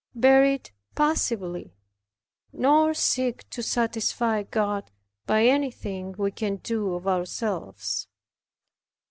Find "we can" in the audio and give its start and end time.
6.17-6.55